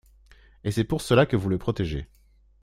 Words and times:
Et 0.63 0.71
c’est 0.71 0.83
pour 0.83 1.01
cela 1.01 1.27
que 1.27 1.35
vous 1.35 1.47
le 1.47 1.59
protégez. 1.59 2.07